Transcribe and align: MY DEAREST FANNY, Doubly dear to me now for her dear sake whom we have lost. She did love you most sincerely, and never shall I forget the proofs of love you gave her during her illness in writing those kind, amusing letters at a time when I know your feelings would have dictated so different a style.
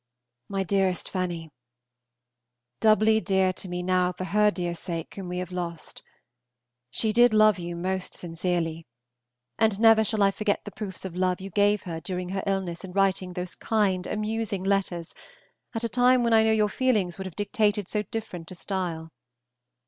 MY 0.49 0.63
DEAREST 0.63 1.11
FANNY, 1.11 1.51
Doubly 2.79 3.19
dear 3.21 3.53
to 3.53 3.67
me 3.67 3.83
now 3.83 4.11
for 4.11 4.23
her 4.23 4.49
dear 4.49 4.73
sake 4.73 5.13
whom 5.13 5.27
we 5.29 5.37
have 5.37 5.51
lost. 5.51 6.01
She 6.89 7.13
did 7.13 7.35
love 7.35 7.59
you 7.59 7.75
most 7.75 8.15
sincerely, 8.15 8.87
and 9.59 9.79
never 9.79 10.03
shall 10.03 10.23
I 10.23 10.31
forget 10.31 10.65
the 10.65 10.71
proofs 10.71 11.05
of 11.05 11.15
love 11.15 11.39
you 11.39 11.51
gave 11.51 11.83
her 11.83 11.99
during 11.99 12.29
her 12.29 12.41
illness 12.47 12.83
in 12.83 12.93
writing 12.93 13.33
those 13.33 13.53
kind, 13.53 14.07
amusing 14.07 14.63
letters 14.63 15.13
at 15.75 15.83
a 15.83 15.87
time 15.89 16.23
when 16.23 16.33
I 16.33 16.41
know 16.43 16.51
your 16.51 16.67
feelings 16.67 17.19
would 17.19 17.27
have 17.27 17.35
dictated 17.35 17.87
so 17.87 18.01
different 18.01 18.49
a 18.49 18.55
style. 18.55 19.11